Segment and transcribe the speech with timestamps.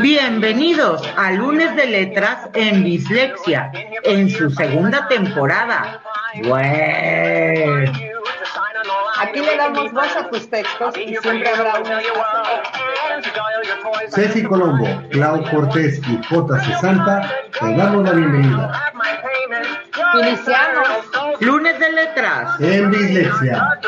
[0.00, 3.70] Bienvenidos a Lunes de Letras en Dislexia,
[4.04, 6.00] en su segunda temporada.
[9.18, 12.00] Aquí le damos voz a tus textos y siempre habrá una...
[14.14, 16.80] Ceci Colombo, Clau Cortés y J.
[16.80, 18.92] Santa te damos la bienvenida.
[20.14, 20.88] Iniciamos.
[21.40, 23.78] Lunes de Letras en Dislexia.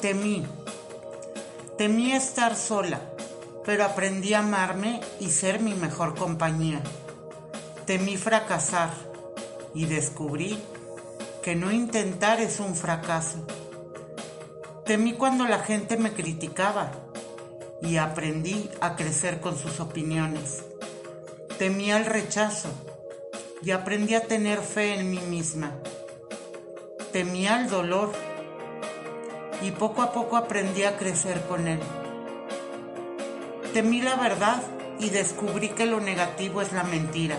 [0.00, 0.46] Temí.
[1.76, 3.00] Temí estar sola,
[3.66, 6.80] pero aprendí a amarme y ser mi mejor compañía.
[7.84, 8.90] Temí fracasar
[9.74, 10.58] y descubrí
[11.42, 13.46] que no intentar es un fracaso.
[14.86, 16.92] Temí cuando la gente me criticaba
[17.82, 20.64] y aprendí a crecer con sus opiniones.
[21.58, 22.70] Temí el rechazo
[23.62, 25.74] y aprendí a tener fe en mí misma.
[27.12, 28.29] Temía el dolor
[29.62, 31.80] y poco a poco aprendí a crecer con él.
[33.72, 34.62] Temí la verdad
[34.98, 37.36] y descubrí que lo negativo es la mentira.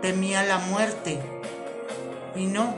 [0.00, 1.20] Temía la muerte
[2.34, 2.74] y no,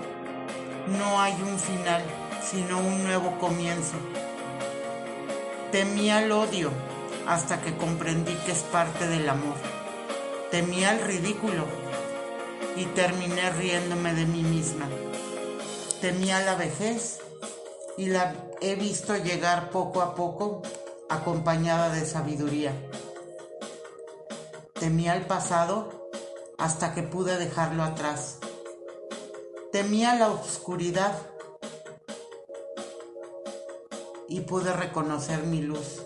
[0.87, 2.03] no hay un final,
[2.43, 3.95] sino un nuevo comienzo.
[5.73, 6.71] Temía el odio
[7.27, 9.57] hasta que comprendí que es parte del amor.
[10.51, 11.67] Temía el ridículo
[12.77, 14.87] y terminé riéndome de mí misma.
[16.01, 17.24] Temía la vejez
[17.97, 20.63] y la he visto llegar poco a poco
[21.09, 22.73] acompañada de sabiduría.
[24.73, 26.11] Temía el pasado
[26.59, 28.39] hasta que pude dejarlo atrás.
[29.73, 31.15] Temía la oscuridad
[34.29, 36.03] y pude reconocer mi luz.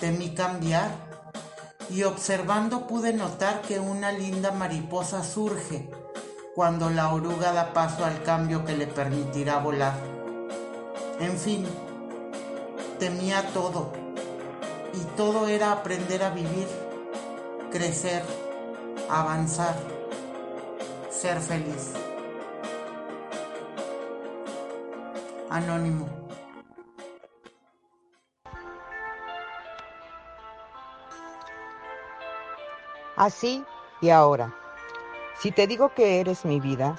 [0.00, 1.12] Temí cambiar
[1.90, 5.88] y observando pude notar que una linda mariposa surge
[6.54, 10.11] cuando la oruga da paso al cambio que le permitirá volar.
[11.22, 11.64] En fin,
[12.98, 13.92] temía todo
[14.92, 16.66] y todo era aprender a vivir,
[17.70, 18.24] crecer,
[19.08, 19.76] avanzar,
[21.10, 21.92] ser feliz.
[25.48, 26.08] Anónimo.
[33.14, 33.64] Así
[34.00, 34.52] y ahora.
[35.38, 36.96] Si te digo que eres mi vida,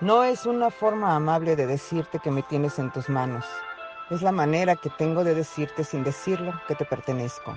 [0.00, 3.44] no es una forma amable de decirte que me tienes en tus manos.
[4.10, 7.56] Es la manera que tengo de decirte sin decirlo que te pertenezco.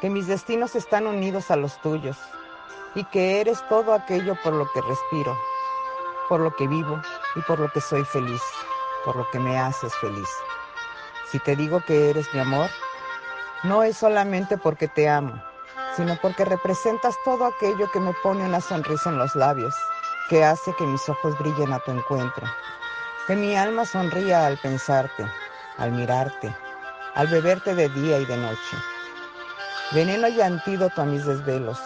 [0.00, 2.16] Que mis destinos están unidos a los tuyos
[2.96, 5.38] y que eres todo aquello por lo que respiro,
[6.28, 7.00] por lo que vivo
[7.36, 8.42] y por lo que soy feliz,
[9.04, 10.28] por lo que me haces feliz.
[11.30, 12.68] Si te digo que eres mi amor,
[13.62, 15.40] no es solamente porque te amo,
[15.96, 19.74] sino porque representas todo aquello que me pone una sonrisa en los labios
[20.28, 22.46] que hace que mis ojos brillen a tu encuentro,
[23.26, 25.26] que mi alma sonría al pensarte,
[25.78, 26.54] al mirarte,
[27.14, 28.76] al beberte de día y de noche.
[29.92, 31.78] Veneno y antídoto a mis desvelos,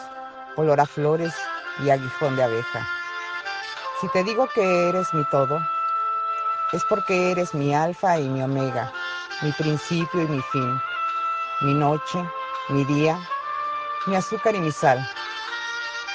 [0.57, 1.35] olor a flores
[1.81, 2.87] y aguijón de abeja.
[4.01, 5.59] Si te digo que eres mi todo,
[6.73, 8.93] es porque eres mi alfa y mi omega,
[9.43, 10.81] mi principio y mi fin,
[11.63, 12.25] mi noche,
[12.69, 13.19] mi día,
[14.07, 14.99] mi azúcar y mi sal.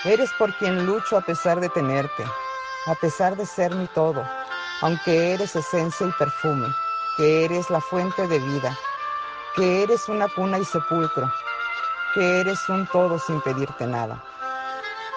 [0.06, 2.26] Eres por quien lucho a pesar de tenerte,
[2.88, 4.22] a pesar de ser mi todo,
[4.82, 6.68] aunque eres esencia y perfume,
[7.16, 8.78] que eres la fuente de vida,
[9.56, 11.32] que eres una cuna y sepulcro,
[12.14, 14.22] que eres un todo sin pedirte nada.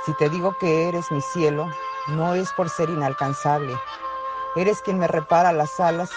[0.04, 1.68] Si te digo que eres mi cielo,
[2.06, 3.76] no es por ser inalcanzable.
[4.54, 6.10] Eres quien me repara las alas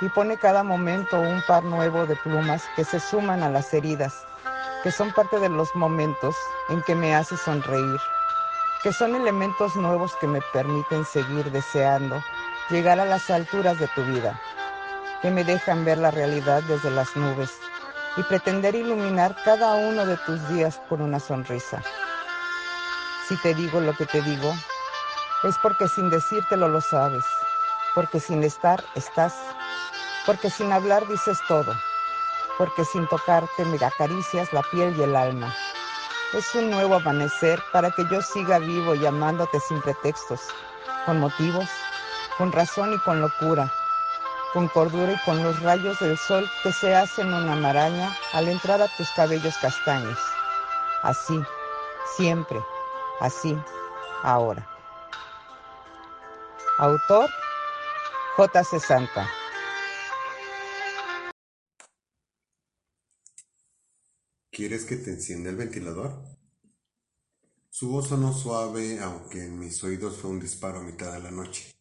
[0.00, 4.26] y pone cada momento un par nuevo de plumas que se suman a las heridas,
[4.86, 6.36] que son parte de los momentos
[6.68, 8.00] en que me haces sonreír
[8.84, 12.22] que son elementos nuevos que me permiten seguir deseando
[12.70, 14.40] llegar a las alturas de tu vida,
[15.22, 17.50] que me dejan ver la realidad desde las nubes
[18.16, 21.82] y pretender iluminar cada uno de tus días con una sonrisa.
[23.26, 24.54] Si te digo lo que te digo,
[25.42, 27.24] es porque sin decírtelo lo sabes,
[27.92, 29.34] porque sin estar estás,
[30.26, 31.74] porque sin hablar dices todo,
[32.58, 35.54] porque sin tocarte me acaricias la piel y el alma
[36.32, 40.40] es un nuevo amanecer para que yo siga vivo y amándote sin pretextos,
[41.06, 41.68] con motivos,
[42.36, 43.72] con razón y con locura,
[44.52, 48.82] con cordura y con los rayos del sol que se hacen una maraña al entrar
[48.82, 50.18] a tus cabellos castaños.
[51.02, 51.40] Así,
[52.16, 52.60] siempre,
[53.20, 53.56] así,
[54.22, 54.66] ahora.
[56.78, 57.30] Autor
[58.36, 58.64] J.
[58.64, 59.26] Santa.
[64.56, 66.18] ¿Quieres que te encienda el ventilador?
[67.68, 71.30] Su voz sonó suave, aunque en mis oídos fue un disparo a mitad de la
[71.30, 71.74] noche.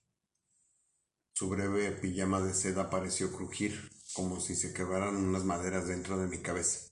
[1.31, 6.27] Su breve pijama de seda pareció crujir, como si se quebraran unas maderas dentro de
[6.27, 6.91] mi cabeza.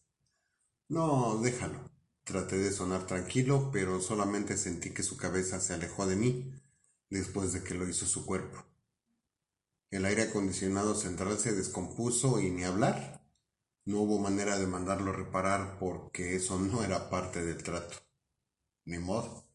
[0.88, 1.92] No, déjalo.
[2.24, 6.50] Traté de sonar tranquilo, pero solamente sentí que su cabeza se alejó de mí
[7.10, 8.64] después de que lo hizo su cuerpo.
[9.92, 13.23] El aire acondicionado central se descompuso y ni hablar.
[13.86, 17.98] No hubo manera de mandarlo reparar porque eso no era parte del trato.
[18.86, 19.46] Ni modo.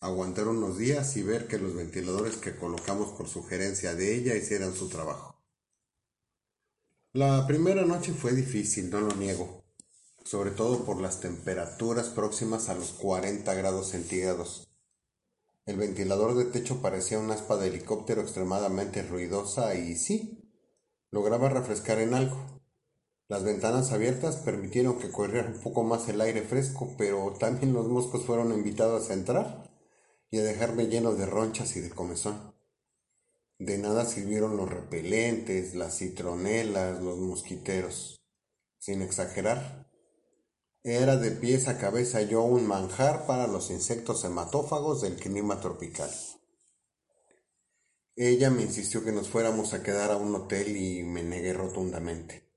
[0.00, 4.74] Aguantar unos días y ver que los ventiladores que colocamos por sugerencia de ella hicieran
[4.74, 5.42] su trabajo.
[7.14, 9.64] La primera noche fue difícil, no lo niego,
[10.24, 14.68] sobre todo por las temperaturas próximas a los 40 grados centígrados.
[15.64, 20.52] El ventilador de techo parecía una aspa de helicóptero extremadamente ruidosa y sí,
[21.10, 22.57] lograba refrescar en algo.
[23.28, 27.86] Las ventanas abiertas permitieron que corriera un poco más el aire fresco, pero también los
[27.86, 29.70] moscos fueron invitados a entrar
[30.30, 32.54] y a dejarme lleno de ronchas y de comezón.
[33.58, 38.18] De nada sirvieron los repelentes, las citronelas, los mosquiteros.
[38.78, 39.90] Sin exagerar,
[40.82, 46.10] era de pies a cabeza yo un manjar para los insectos hematófagos del clima tropical.
[48.16, 52.47] Ella me insistió que nos fuéramos a quedar a un hotel y me negué rotundamente.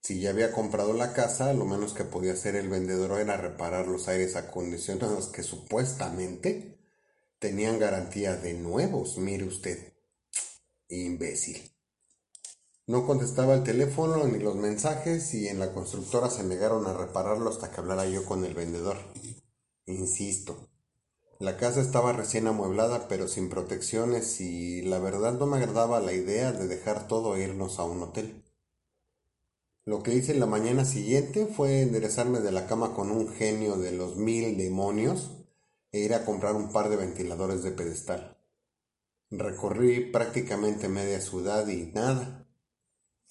[0.00, 3.86] Si ya había comprado la casa, lo menos que podía hacer el vendedor era reparar
[3.86, 6.78] los aires acondicionados que supuestamente
[7.38, 9.92] tenían garantía de nuevos, mire usted.
[10.88, 11.70] Imbécil.
[12.86, 17.50] No contestaba el teléfono ni los mensajes y en la constructora se negaron a repararlo
[17.50, 18.96] hasta que hablara yo con el vendedor.
[19.86, 20.68] Insisto,
[21.38, 26.12] la casa estaba recién amueblada pero sin protecciones y la verdad no me agradaba la
[26.12, 28.42] idea de dejar todo e irnos a un hotel.
[29.86, 33.92] Lo que hice la mañana siguiente fue enderezarme de la cama con un genio de
[33.92, 35.30] los mil demonios
[35.92, 38.36] e ir a comprar un par de ventiladores de pedestal.
[39.30, 42.46] Recorrí prácticamente media ciudad y nada.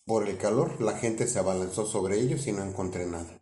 [0.05, 3.39] Por el calor, la gente se abalanzó sobre ellos y no encontré nada.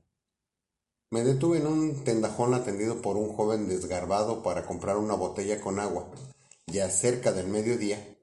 [1.10, 5.80] Me detuve en un tendajón atendido por un joven desgarbado para comprar una botella con
[5.80, 6.12] agua,
[6.65, 8.18] ya cerca del mediodía,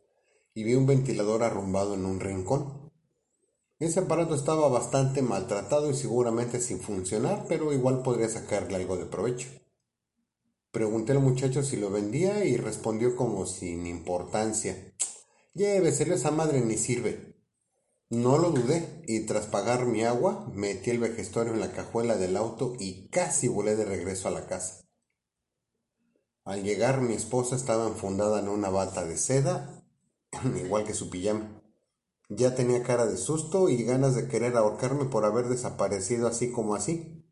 [0.52, 2.83] y vi un ventilador arrumbado en un rincón.
[3.78, 9.06] Ese aparato estaba bastante maltratado y seguramente sin funcionar, pero igual podría sacarle algo de
[9.06, 9.48] provecho.
[10.70, 14.94] Pregunté al muchacho si lo vendía y respondió como sin importancia.
[15.54, 17.34] Lléveselo, esa madre ni sirve.
[18.10, 22.36] No lo dudé y tras pagar mi agua metí el vejestorio en la cajuela del
[22.36, 24.84] auto y casi volé de regreso a la casa.
[26.44, 29.84] Al llegar mi esposa estaba enfundada en una bata de seda,
[30.64, 31.63] igual que su pijama.
[32.28, 36.74] Ya tenía cara de susto y ganas de querer ahorcarme por haber desaparecido así como
[36.74, 37.24] así.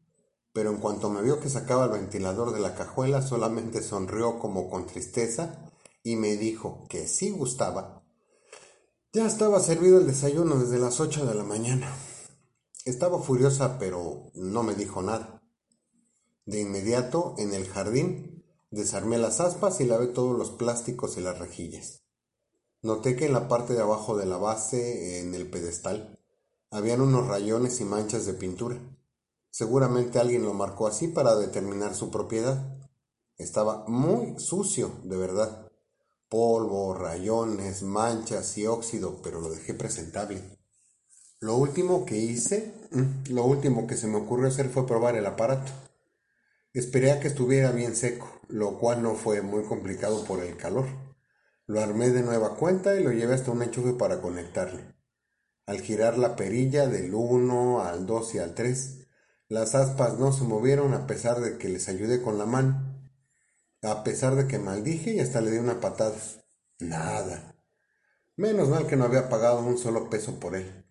[0.52, 4.68] Pero en cuanto me vio que sacaba el ventilador de la cajuela, solamente sonrió como
[4.68, 5.70] con tristeza
[6.02, 8.02] y me dijo que sí gustaba
[9.14, 11.94] ya estaba servido el desayuno desde las ocho de la mañana.
[12.86, 15.42] Estaba furiosa, pero no me dijo nada.
[16.46, 21.38] De inmediato, en el jardín, desarmé las aspas y lavé todos los plásticos y las
[21.38, 22.01] rejillas.
[22.82, 26.18] Noté que en la parte de abajo de la base, en el pedestal,
[26.70, 28.78] habían unos rayones y manchas de pintura.
[29.50, 32.78] Seguramente alguien lo marcó así para determinar su propiedad.
[33.36, 35.72] Estaba muy sucio, de verdad
[36.32, 40.40] polvo, rayones, manchas y óxido, pero lo dejé presentable.
[41.40, 45.26] Lo último que hice, mm, lo último que se me ocurrió hacer fue probar el
[45.26, 45.70] aparato.
[46.72, 50.86] Esperé a que estuviera bien seco, lo cual no fue muy complicado por el calor.
[51.72, 54.94] Lo armé de nueva cuenta y lo llevé hasta un enchufe para conectarle.
[55.64, 59.06] Al girar la perilla del 1 al 2 y al 3,
[59.48, 63.08] las aspas no se movieron a pesar de que les ayudé con la mano
[63.80, 66.18] a pesar de que maldije y hasta le di una patada.
[66.78, 67.56] Nada.
[68.36, 70.84] Menos mal que no había pagado un solo peso por él.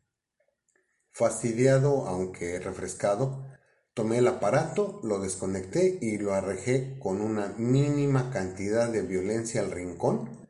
[1.11, 3.45] Fastidiado, aunque refrescado,
[3.93, 9.69] tomé el aparato, lo desconecté y lo arrejé con una mínima cantidad de violencia al
[9.69, 10.40] rincón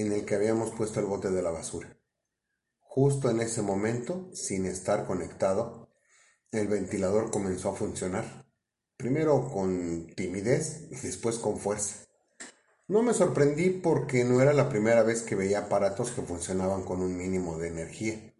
[0.00, 1.96] en el que habíamos puesto el bote de la basura.
[2.80, 5.88] Justo en ese momento, sin estar conectado,
[6.50, 8.50] el ventilador comenzó a funcionar
[9.00, 12.04] primero con timidez y después con fuerza.
[12.86, 17.00] No me sorprendí porque no era la primera vez que veía aparatos que funcionaban con
[17.00, 18.34] un mínimo de energía.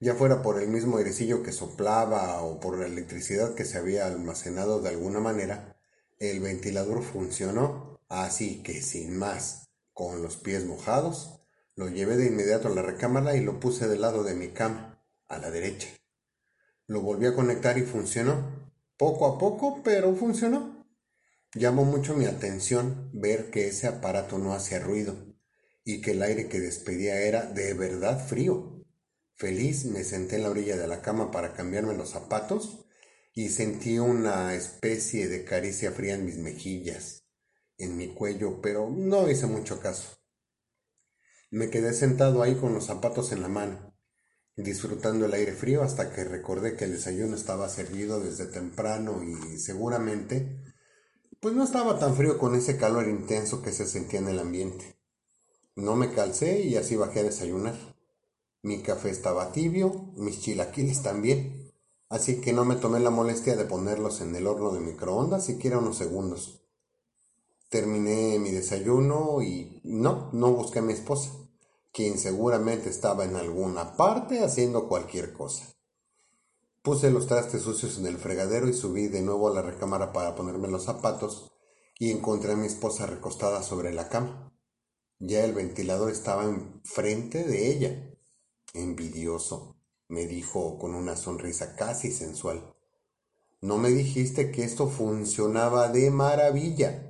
[0.00, 4.06] Ya fuera por el mismo airecillo que soplaba o por la electricidad que se había
[4.06, 5.76] almacenado de alguna manera,
[6.18, 9.59] el ventilador funcionó, así que sin más,
[9.92, 11.40] con los pies mojados,
[11.74, 15.02] lo llevé de inmediato a la recámara y lo puse del lado de mi cama,
[15.28, 15.88] a la derecha.
[16.86, 18.70] Lo volví a conectar y funcionó.
[18.96, 20.86] Poco a poco, pero funcionó.
[21.54, 25.16] Llamó mucho mi atención ver que ese aparato no hacía ruido
[25.84, 28.84] y que el aire que despedía era de verdad frío.
[29.36, 32.86] Feliz me senté en la orilla de la cama para cambiarme los zapatos
[33.34, 37.19] y sentí una especie de caricia fría en mis mejillas,
[37.80, 40.18] en mi cuello, pero no hice mucho caso.
[41.50, 43.94] Me quedé sentado ahí con los zapatos en la mano,
[44.56, 49.58] disfrutando el aire frío hasta que recordé que el desayuno estaba servido desde temprano y
[49.58, 50.60] seguramente
[51.40, 55.00] pues no estaba tan frío con ese calor intenso que se sentía en el ambiente.
[55.74, 57.76] No me calcé y así bajé a desayunar.
[58.62, 61.72] Mi café estaba tibio, mis chilaquiles también,
[62.10, 65.78] así que no me tomé la molestia de ponerlos en el horno de microondas siquiera
[65.78, 66.59] unos segundos.
[67.70, 71.30] Terminé mi desayuno y no, no busqué a mi esposa,
[71.92, 75.64] quien seguramente estaba en alguna parte haciendo cualquier cosa.
[76.82, 80.34] Puse los trastes sucios en el fregadero y subí de nuevo a la recámara para
[80.34, 81.52] ponerme los zapatos
[81.96, 84.52] y encontré a mi esposa recostada sobre la cama.
[85.20, 88.14] Ya el ventilador estaba enfrente de ella.
[88.74, 89.76] Envidioso,
[90.08, 92.74] me dijo con una sonrisa casi sensual.
[93.60, 97.09] No me dijiste que esto funcionaba de maravilla.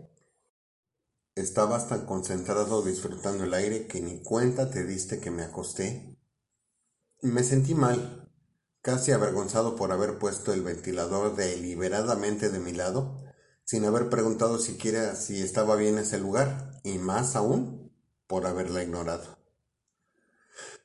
[1.40, 6.18] Estabas tan concentrado disfrutando el aire que ni cuenta te diste que me acosté.
[7.22, 8.30] Me sentí mal,
[8.82, 13.24] casi avergonzado por haber puesto el ventilador deliberadamente de mi lado,
[13.64, 17.90] sin haber preguntado siquiera si estaba bien ese lugar, y más aún
[18.26, 19.38] por haberla ignorado.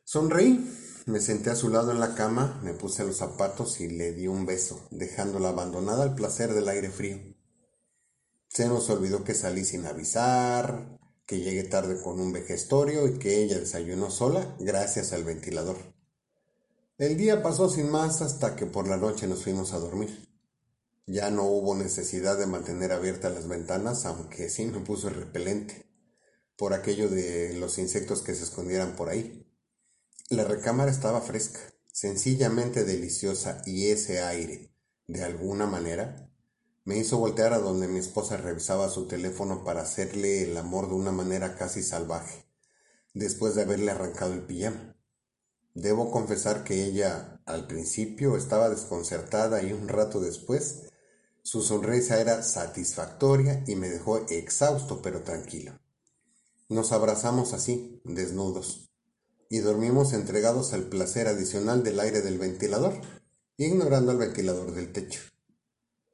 [0.06, 4.14] Sonreí, me senté a su lado en la cama, me puse los zapatos y le
[4.14, 7.35] di un beso, dejándola abandonada al placer del aire frío.
[8.56, 13.44] Se nos olvidó que salí sin avisar, que llegué tarde con un vejestorio y que
[13.44, 15.76] ella desayunó sola gracias al ventilador.
[16.98, 20.30] El día pasó sin más hasta que por la noche nos fuimos a dormir.
[21.06, 25.92] Ya no hubo necesidad de mantener abiertas las ventanas, aunque sí me puso repelente,
[26.56, 29.54] por aquello de los insectos que se escondieran por ahí.
[30.30, 31.60] La recámara estaba fresca,
[31.92, 34.74] sencillamente deliciosa, y ese aire,
[35.08, 36.32] de alguna manera,
[36.86, 40.94] me hizo voltear a donde mi esposa revisaba su teléfono para hacerle el amor de
[40.94, 42.46] una manera casi salvaje,
[43.16, 44.96] después de haberle arrancado el pijama.
[45.74, 50.84] Debo confesar que ella al principio estaba desconcertada y un rato después
[51.42, 55.80] su sonrisa era satisfactoria y me dejó exhausto pero tranquilo.
[56.70, 58.90] Nos abrazamos así, desnudos,
[59.50, 62.94] y dormimos entregados al placer adicional del aire del ventilador,
[63.58, 65.35] ignorando el ventilador del techo.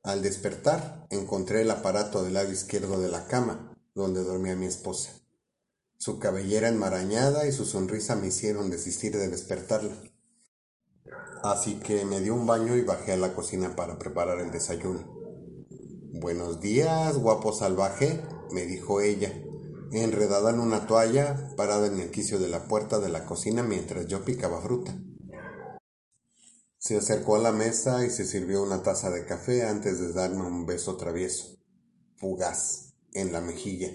[0.03, 5.11] Al despertar, encontré el aparato del lado izquierdo de la cama, donde dormía mi esposa.
[5.97, 9.95] Su cabellera enmarañada y su sonrisa me hicieron desistir de despertarla.
[11.43, 15.05] Así que me di un baño y bajé a la cocina para preparar el desayuno.
[16.13, 19.31] Buenos días, guapo salvaje, me dijo ella,
[19.91, 24.07] enredada en una toalla, parada en el quicio de la puerta de la cocina mientras
[24.07, 24.97] yo picaba fruta.
[26.81, 30.45] Se acercó a la mesa y se sirvió una taza de café antes de darme
[30.45, 31.59] un beso travieso,
[32.17, 33.91] fugaz, en la mejilla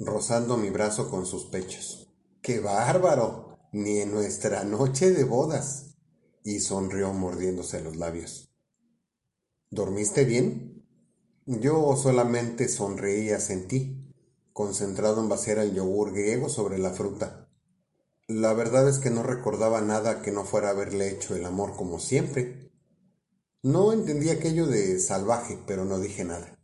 [0.00, 2.08] rozando mi brazo con sus pechos.
[2.40, 3.58] ¡Qué bárbaro!
[3.72, 5.94] Ni en nuestra noche de bodas.
[6.42, 8.50] Y sonrió mordiéndose los labios.
[9.68, 10.86] ¿Dormiste bien?
[11.44, 14.10] Yo solamente sonreía sentí,
[14.52, 17.49] concentrado en vaciar el yogur griego sobre la fruta.
[18.30, 21.98] La verdad es que no recordaba nada que no fuera haberle hecho el amor como
[21.98, 22.70] siempre.
[23.64, 26.56] No entendí aquello de salvaje, pero no dije nada.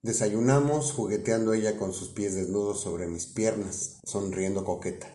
[0.00, 5.14] Desayunamos jugueteando ella con sus pies desnudos sobre mis piernas, sonriendo coqueta.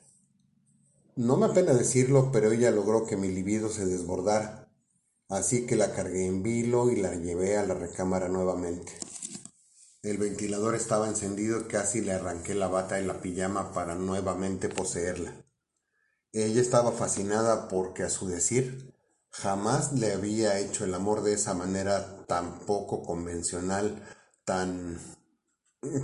[1.16, 4.72] No me apena decirlo, pero ella logró que mi libido se desbordara,
[5.30, 8.92] así que la cargué en vilo y la llevé a la recámara nuevamente.
[10.02, 14.70] El ventilador estaba encendido y casi le arranqué la bata y la pijama para nuevamente
[14.70, 15.34] poseerla.
[16.32, 18.96] Ella estaba fascinada porque, a su decir,
[19.30, 24.02] jamás le había hecho el amor de esa manera tan poco convencional
[24.46, 25.00] tan,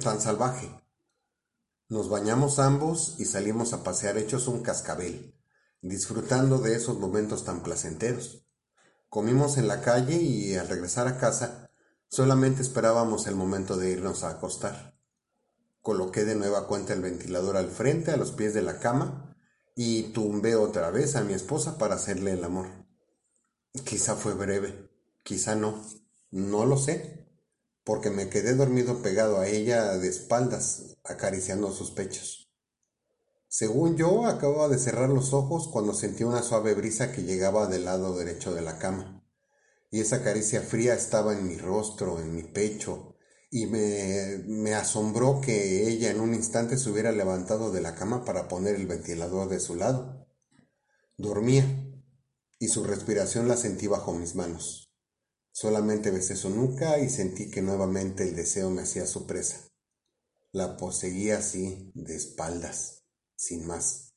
[0.04, 0.70] tan salvaje.
[1.88, 5.34] Nos bañamos ambos y salimos a pasear hechos un cascabel,
[5.82, 8.46] disfrutando de esos momentos tan placenteros.
[9.10, 11.64] Comimos en la calle y al regresar a casa
[12.09, 14.97] solamente esperábamos el momento de irnos a acostar.
[15.81, 19.35] Coloqué de nueva cuenta el ventilador al frente, a los pies de la cama,
[19.75, 22.67] y tumbé otra vez a mi esposa para hacerle el amor.
[23.83, 24.89] Quizá fue breve,
[25.24, 25.83] quizá no,
[26.31, 27.27] no lo sé,
[27.83, 32.50] porque me quedé dormido pegado a ella de espaldas, acariciando sus pechos.
[33.47, 37.85] Según yo, acababa de cerrar los ojos cuando sentí una suave brisa que llegaba del
[37.85, 39.25] lado derecho de la cama
[39.92, 43.15] y esa caricia fría estaba en mi rostro, en mi pecho,
[43.50, 48.25] y me, me, asombró que ella en un instante se hubiera levantado de la cama
[48.25, 50.27] para poner el ventilador de su lado.
[51.18, 51.63] Dormía,
[52.60, 54.94] y su respiración la sentí bajo mis manos.
[55.51, 59.70] Solamente besé su nuca y sentí que nuevamente el deseo me hacía su presa.
[60.51, 64.15] La poseía así, de espaldas, sin más.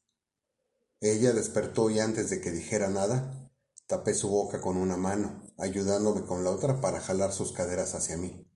[1.01, 3.53] Ella despertó y antes de que dijera nada,
[3.87, 8.17] tapé su boca con una mano ayudándome con la otra para jalar sus caderas hacia
[8.17, 8.47] mí.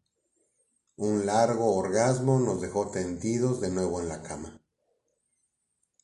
[0.97, 4.61] Un largo orgasmo nos dejó tendidos de nuevo en la cama.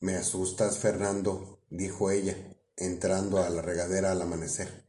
[0.00, 2.36] Me asustas, Fernando, dijo ella,
[2.76, 4.86] entrando a la regadera al amanecer.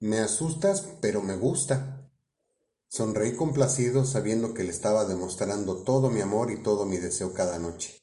[0.00, 2.10] Me asustas, pero me gusta.
[2.88, 7.58] Sonreí complacido sabiendo que le estaba demostrando todo mi amor y todo mi deseo cada
[7.58, 8.02] noche.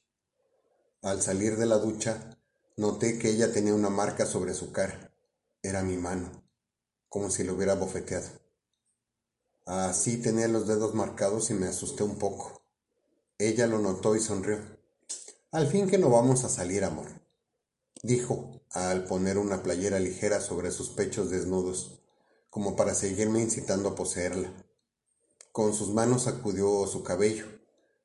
[1.01, 2.37] Al salir de la ducha,
[2.77, 5.11] noté que ella tenía una marca sobre su cara.
[5.61, 6.44] Era mi mano
[7.15, 8.27] como si lo hubiera bofeteado.
[9.65, 12.61] Así tenía los dedos marcados y me asusté un poco.
[13.37, 14.59] Ella lo notó y sonrió.
[15.53, 17.07] Al fin que no vamos a salir, amor,
[18.03, 22.01] dijo, al poner una playera ligera sobre sus pechos desnudos,
[22.49, 24.51] como para seguirme incitando a poseerla.
[25.53, 27.45] Con sus manos sacudió su cabello,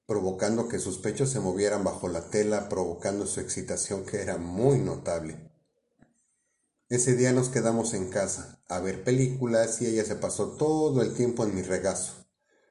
[0.06, 4.78] provocando que sus pechos se movieran bajo la tela, provocando su excitación que era muy
[4.78, 5.49] notable.
[6.90, 11.14] Ese día nos quedamos en casa a ver películas y ella se pasó todo el
[11.14, 12.26] tiempo en mi regazo,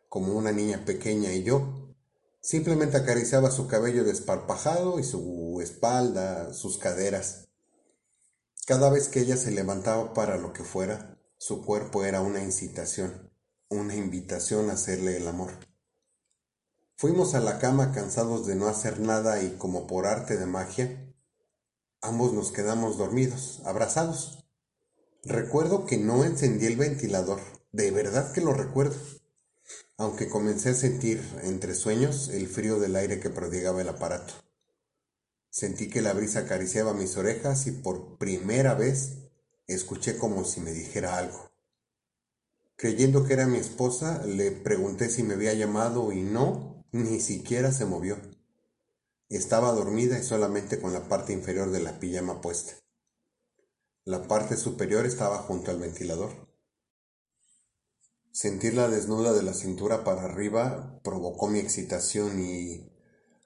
[0.10, 1.96] como una niña pequeña y yo.
[2.42, 7.48] Simplemente acariciaba su cabello desparpajado y su espalda, sus caderas.
[8.66, 13.32] Cada vez que ella se levantaba para lo que fuera, su cuerpo era una incitación,
[13.70, 15.52] una invitación a hacerle el amor.
[16.98, 21.09] Fuimos a la cama cansados de no hacer nada y como por arte de magia,
[22.02, 24.46] Ambos nos quedamos dormidos, abrazados.
[25.26, 27.42] Recuerdo que no encendí el ventilador,
[27.74, 28.96] de verdad que lo recuerdo,
[29.98, 34.34] aunque comencé a sentir entre sueños el frío del aire que prodigaba el aparato.
[35.50, 39.18] Sentí que la brisa acariciaba mis orejas y por primera vez
[39.68, 41.52] escuché como si me dijera algo.
[42.78, 47.74] Creyendo que era mi esposa, le pregunté si me había llamado y no, ni siquiera
[47.74, 48.18] se movió.
[49.30, 52.74] Estaba dormida y solamente con la parte inferior de la pijama puesta.
[54.04, 56.32] La parte superior estaba junto al ventilador.
[58.32, 62.92] Sentirla desnuda de la cintura para arriba provocó mi excitación y,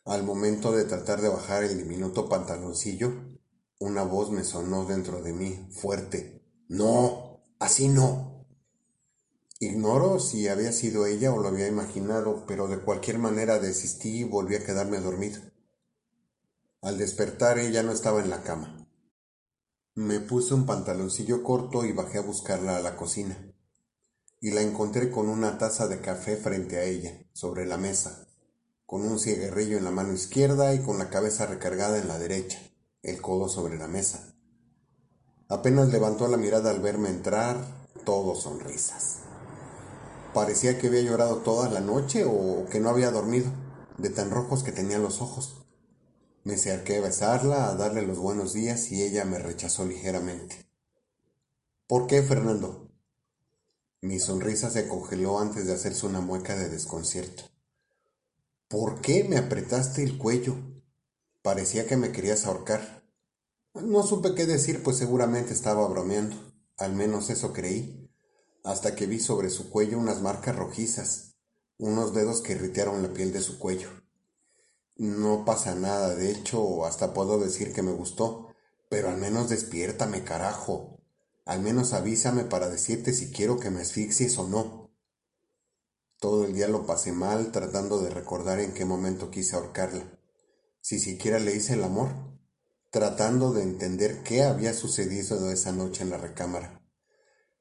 [0.06, 3.12] al momento de tratar de bajar el diminuto pantaloncillo,
[3.78, 6.46] una voz me sonó dentro de mí, fuerte.
[6.70, 8.48] No, así no.
[9.60, 14.24] Ignoro si había sido ella o lo había imaginado, pero de cualquier manera desistí y
[14.24, 15.53] volví a quedarme dormido.
[16.84, 18.86] Al despertar ella no estaba en la cama.
[19.96, 23.38] Me puse un pantaloncillo corto y bajé a buscarla a la cocina.
[24.42, 28.28] Y la encontré con una taza de café frente a ella, sobre la mesa,
[28.86, 32.60] con un cigarrillo en la mano izquierda y con la cabeza recargada en la derecha,
[33.02, 34.36] el codo sobre la mesa.
[35.48, 37.64] Apenas levantó la mirada al verme entrar,
[38.04, 39.20] todo sonrisas.
[40.34, 43.50] Parecía que había llorado toda la noche o que no había dormido,
[43.98, 45.63] de tan rojos que tenía los ojos.
[46.46, 50.66] Me acerqué a besarla, a darle los buenos días y ella me rechazó ligeramente.
[51.88, 52.92] ¿Por qué, Fernando?
[54.02, 57.44] Mi sonrisa se congeló antes de hacerse una mueca de desconcierto.
[58.68, 60.58] ¿Por qué me apretaste el cuello?
[61.42, 63.06] Parecía que me querías ahorcar.
[63.74, 66.36] No supe qué decir, pues seguramente estaba bromeando.
[66.78, 68.12] Al menos eso creí,
[68.66, 71.36] hasta que vi sobre su cuello unas marcas rojizas,
[71.78, 74.03] unos dedos que irritaron la piel de su cuello.
[74.96, 78.54] No pasa nada, de hecho, hasta puedo decir que me gustó,
[78.90, 81.00] pero al menos despiértame, carajo.
[81.46, 84.92] Al menos avísame para decirte si quiero que me asfixies o no.
[86.20, 90.20] Todo el día lo pasé mal tratando de recordar en qué momento quise ahorcarla,
[90.80, 92.10] si siquiera le hice el amor,
[92.92, 96.88] tratando de entender qué había sucedido esa noche en la recámara.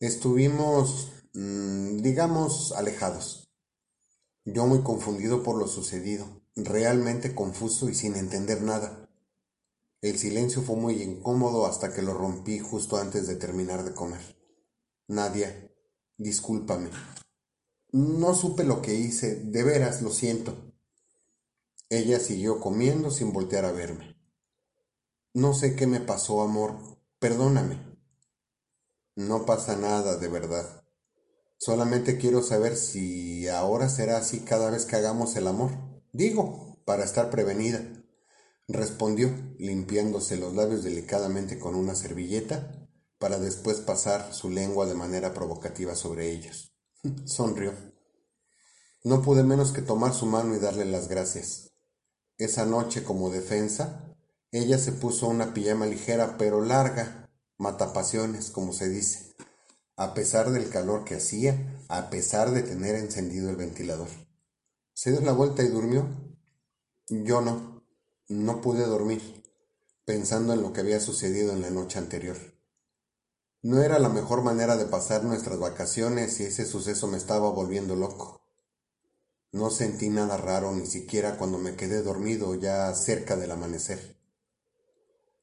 [0.01, 3.51] Estuvimos, mm, digamos, alejados.
[4.45, 9.09] Yo muy confundido por lo sucedido realmente confuso y sin entender nada.
[10.01, 14.21] El silencio fue muy incómodo hasta que lo rompí justo antes de terminar de comer.
[15.07, 15.71] Nadia,
[16.19, 16.91] discúlpame.
[17.93, 20.57] No supe lo que hice, de veras lo siento.
[21.89, 24.17] Ella siguió comiendo sin voltear a verme.
[25.35, 26.79] No sé qué me pasó, amor.
[27.19, 27.79] Perdóname.
[29.15, 30.85] No pasa nada, de verdad.
[31.59, 35.92] Solamente quiero saber si ahora será así cada vez que hagamos el amor.
[36.13, 37.81] Digo, para estar prevenida.
[38.69, 42.87] Respondió, limpiándose los labios delicadamente con una servilleta,
[43.19, 46.75] para después pasar su lengua de manera provocativa sobre ellos.
[47.25, 47.73] Sonrió.
[49.05, 51.73] No pude menos que tomar su mano y darle las gracias.
[52.37, 54.15] Esa noche, como defensa,
[54.51, 59.35] ella se puso una pijama ligera pero larga, matapasiones, como se dice,
[59.97, 64.09] a pesar del calor que hacía, a pesar de tener encendido el ventilador.
[64.95, 66.07] Se dio la vuelta y durmió.
[67.09, 67.85] Yo no,
[68.29, 69.43] no pude dormir,
[70.05, 72.37] pensando en lo que había sucedido en la noche anterior.
[73.63, 77.95] No era la mejor manera de pasar nuestras vacaciones y ese suceso me estaba volviendo
[77.95, 78.43] loco.
[79.53, 84.17] No sentí nada raro ni siquiera cuando me quedé dormido ya cerca del amanecer.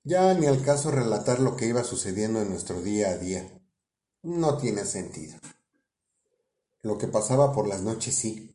[0.04, 3.48] Ya ni al caso relatar lo que iba sucediendo en nuestro día a día.
[4.24, 5.38] No tiene sentido.
[6.82, 8.49] Lo que pasaba por las noches sí.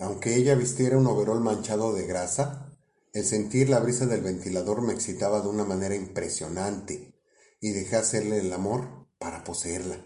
[0.00, 2.76] Aunque ella vistiera un overol manchado de grasa,
[3.12, 7.14] el sentir la brisa del ventilador me excitaba de una manera impresionante
[7.60, 10.04] y dejé hacerle el amor para poseerla.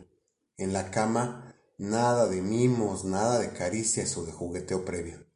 [0.59, 5.27] En la cama Nada de mimos, nada de caricias o de jugueteo previo.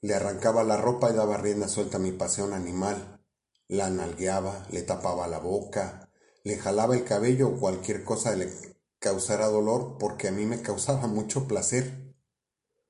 [0.00, 3.24] Le arrancaba la ropa y daba rienda suelta a mi pasión animal.
[3.68, 6.10] La nalgueaba, le tapaba la boca,
[6.42, 8.52] le jalaba el cabello o cualquier cosa le
[8.98, 12.05] causara dolor porque a mí me causaba mucho placer.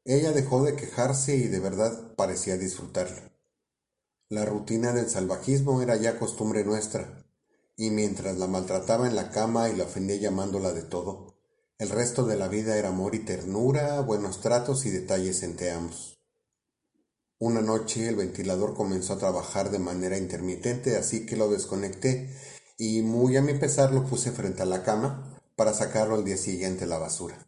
[0.08, 3.28] Ella dejó de quejarse y de verdad parecía disfrutarlo.
[4.28, 7.26] La rutina del salvajismo era ya costumbre nuestra,
[7.76, 11.34] y mientras la maltrataba en la cama y la ofendía llamándola de todo,
[11.78, 16.20] el resto de la vida era amor y ternura, buenos tratos y detalles entre ambos.
[17.40, 22.30] Una noche el ventilador comenzó a trabajar de manera intermitente, así que lo desconecté
[22.78, 26.36] y muy a mi pesar lo puse frente a la cama para sacarlo al día
[26.36, 27.45] siguiente a la basura.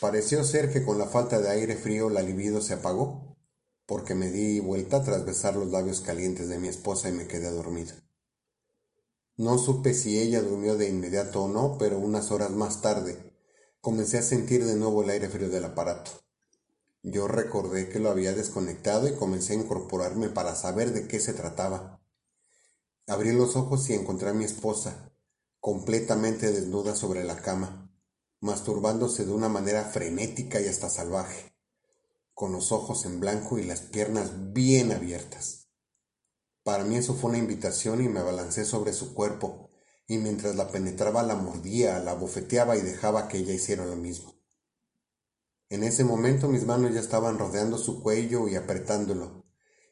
[0.00, 3.36] Pareció ser que con la falta de aire frío la libido se apagó,
[3.86, 7.50] porque me di vuelta tras besar los labios calientes de mi esposa y me quedé
[7.50, 7.94] dormido.
[9.36, 13.32] No supe si ella durmió de inmediato o no, pero unas horas más tarde
[13.80, 16.10] comencé a sentir de nuevo el aire frío del aparato.
[17.02, 21.32] Yo recordé que lo había desconectado y comencé a incorporarme para saber de qué se
[21.32, 22.00] trataba.
[23.06, 25.12] Abrí los ojos y encontré a mi esposa,
[25.60, 27.85] completamente desnuda sobre la cama,
[28.46, 31.52] masturbándose de una manera frenética y hasta salvaje,
[32.32, 35.68] con los ojos en blanco y las piernas bien abiertas.
[36.62, 39.68] Para mí eso fue una invitación y me abalancé sobre su cuerpo,
[40.08, 44.34] y mientras la penetraba la mordía, la bofeteaba y dejaba que ella hiciera lo mismo.
[45.68, 49.44] En ese momento mis manos ya estaban rodeando su cuello y apretándolo,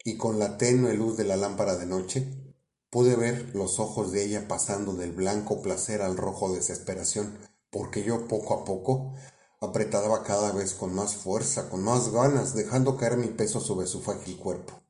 [0.04, 2.54] y con la tenue luz de la lámpara de noche
[2.90, 7.36] pude ver los ojos de ella pasando del blanco placer al rojo desesperación,
[7.74, 9.12] porque yo poco a poco
[9.60, 14.00] apretaba cada vez con más fuerza, con más ganas, dejando caer mi peso sobre su
[14.00, 14.84] frágil cuerpo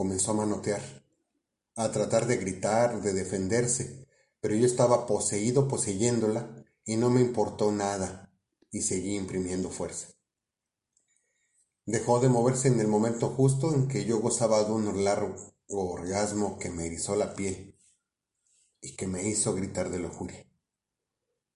[0.00, 0.80] comenzó a manotear,
[1.76, 4.08] a tratar de gritar, de defenderse,
[4.40, 8.32] pero yo estaba poseído poseyéndola y no me importó nada
[8.70, 10.08] y seguí imprimiendo fuerza.
[11.84, 15.34] Dejó de moverse en el momento justo en que yo gozaba de un largo
[15.68, 17.76] orgasmo que me erizó la piel
[18.80, 20.49] y que me hizo gritar de lujuria.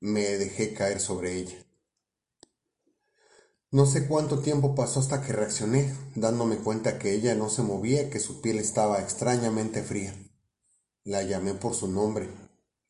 [0.07, 1.57] Me dejé caer sobre ella.
[3.71, 8.11] No sé cuánto tiempo pasó hasta que reaccioné, dándome cuenta que ella no se movía,
[8.11, 10.15] que su piel estaba extrañamente fría.
[11.05, 12.29] La llamé por su nombre,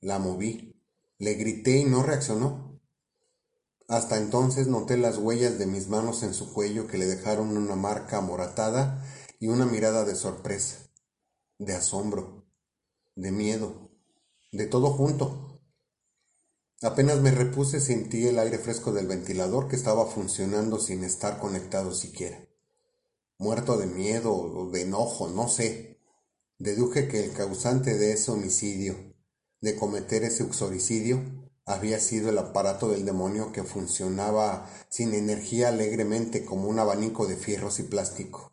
[0.00, 0.74] la moví,
[1.18, 2.80] le grité y no reaccionó.
[3.86, 7.76] Hasta entonces noté las huellas de mis manos en su cuello que le dejaron una
[7.76, 9.06] marca amoratada
[9.38, 10.90] y una mirada de sorpresa,
[11.58, 12.44] de asombro,
[13.14, 13.92] de miedo,
[14.50, 15.43] de todo junto.
[16.84, 21.94] Apenas me repuse sentí el aire fresco del ventilador que estaba funcionando sin estar conectado
[21.94, 22.46] siquiera.
[23.38, 25.98] Muerto de miedo o de enojo, no sé.
[26.58, 28.96] Deduje que el causante de ese homicidio,
[29.62, 31.22] de cometer ese uxoricidio,
[31.64, 37.36] había sido el aparato del demonio que funcionaba sin energía alegremente como un abanico de
[37.36, 38.52] fierros y plástico.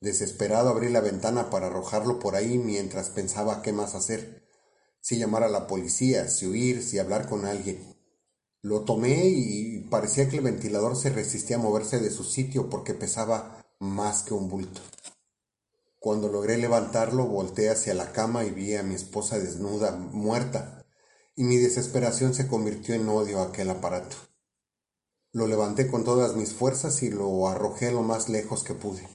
[0.00, 4.47] Desesperado abrí la ventana para arrojarlo por ahí mientras pensaba qué más hacer
[5.00, 7.96] si llamar a la policía, si huir, si hablar con alguien.
[8.62, 12.94] Lo tomé y parecía que el ventilador se resistía a moverse de su sitio porque
[12.94, 14.80] pesaba más que un bulto.
[16.00, 20.86] Cuando logré levantarlo, volteé hacia la cama y vi a mi esposa desnuda, muerta,
[21.34, 24.16] y mi desesperación se convirtió en odio a aquel aparato.
[25.32, 29.08] Lo levanté con todas mis fuerzas y lo arrojé lo más lejos que pude.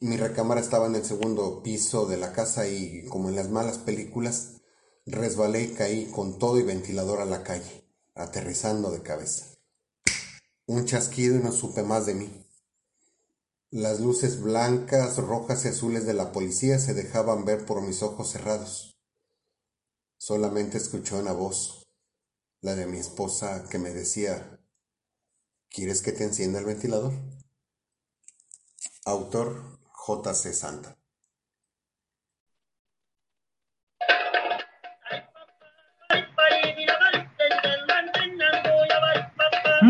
[0.00, 3.78] Mi recámara estaba en el segundo piso de la casa y, como en las malas
[3.78, 4.61] películas,
[5.06, 7.84] resbalé y caí con todo y ventilador a la calle,
[8.14, 9.46] aterrizando de cabeza.
[10.66, 12.46] Un chasquido y no supe más de mí.
[13.70, 18.30] Las luces blancas, rojas y azules de la policía se dejaban ver por mis ojos
[18.30, 18.96] cerrados.
[20.18, 21.88] Solamente escuché una voz,
[22.60, 24.60] la de mi esposa, que me decía,
[25.68, 27.12] ¿quieres que te encienda el ventilador?
[29.04, 30.54] Autor J.C.
[30.54, 31.01] Santa.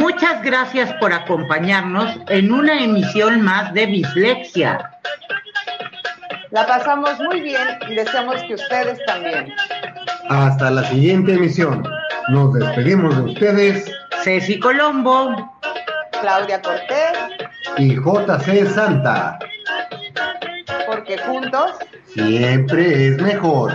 [0.03, 4.91] Muchas gracias por acompañarnos en una emisión más de Bislexia.
[6.51, 9.55] La pasamos muy bien y deseamos que ustedes también.
[10.29, 11.83] Hasta la siguiente emisión.
[12.29, 13.91] Nos despedimos de ustedes.
[14.23, 15.51] Ceci Colombo.
[16.21, 17.17] Claudia Cortés.
[17.79, 19.39] Y JC Santa
[20.93, 21.73] porque juntos
[22.07, 23.73] siempre es mejor.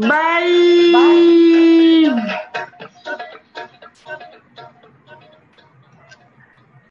[0.00, 0.92] Bye.
[0.92, 2.44] Bye.